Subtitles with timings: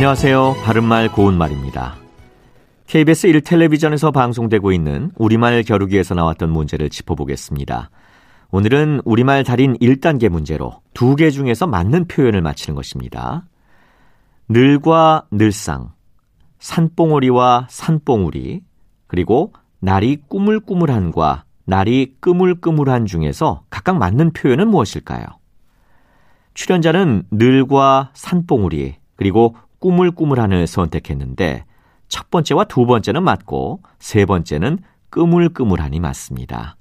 [0.00, 0.54] 안녕하세요.
[0.64, 1.96] 바른말 고운말입니다.
[2.86, 7.90] KBS 1텔레비전에서 방송되고 있는 우리말 겨루기에서 나왔던 문제를 짚어보겠습니다.
[8.50, 13.44] 오늘은 우리말 달인 1단계 문제로 두 개 중에서 맞는 표현을 맞히는 것입니다.
[14.48, 15.92] 늘과 늘상,
[16.60, 18.62] 산봉우리와 산봉우리,
[19.06, 25.26] 그리고 날이 꾸물꾸물한과 날이 끄물끄물한 중에서 각각 맞는 표현은 무엇일까요?
[26.54, 31.64] 출연자는 늘과 산봉우리, 그리고 꾸물꾸물한을 선택했는데
[32.08, 34.78] 첫 번째와 두 번째는 맞고 세 번째는
[35.10, 36.76] 끄물끄물한이 맞습니다.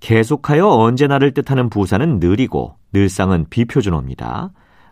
[0.00, 4.50] 계속하여 언제나를 뜻하는 부사는 늘이고 늘상은 비표준어입니다.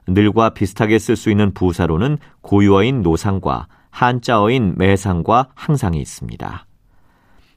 [0.09, 6.67] 늘과 비슷하게 쓸 수 있는 부사로는 고유어인 노상과 한자어인 매상과 항상이 있습니다.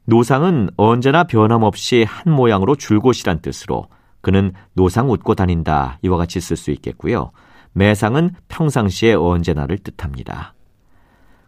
[0.06, 3.88] 노상은 언제나 변함없이 한 모양으로 줄곳이란 뜻으로
[4.22, 7.32] 그는 노상 웃고 다닌다 이와 같이 쓸 수 있겠고요.
[7.74, 10.54] 매상은 평상시에 언제나를 뜻합니다.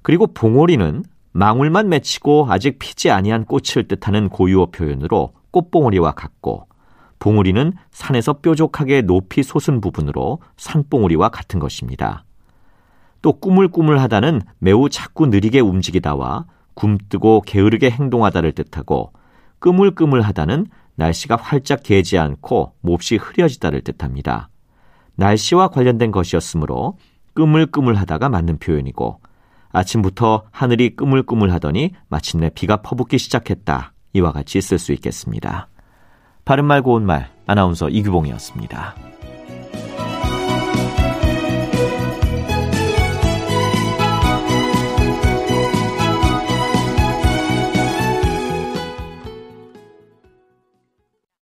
[0.01, 6.67] 그리고 봉오리는 망울만 맺히고 아직 피지 아니한 꽃을 뜻하는 고유어 표현으로 꽃봉오리와 같고
[7.19, 12.25] 봉우리는 산에서 뾰족하게 높이 솟은 부분으로 산봉우리와 같은 것입니다.
[13.21, 19.13] 또 꾸물꾸물하다는 매우 자꾸 느리게 움직이다와 굼뜨고 게으르게 행동하다를 뜻하고
[19.59, 24.49] 끄물끄물하다는 날씨가 활짝 개지 않고 몹시 흐려지다를 뜻합니다.
[25.21, 26.97] 날씨와 관련된 것이었으므로
[27.35, 29.21] 끄물끄물하다가 맞는 표현이고
[29.71, 33.93] 아침부터 하늘이 끄물끄물하더니 마침내 비가 퍼붓기 시작했다.
[34.13, 35.69] 이와 같이 쓸 수 있겠습니다.
[36.43, 38.95] 바른말 고운말 아나운서 이규봉이었습니다.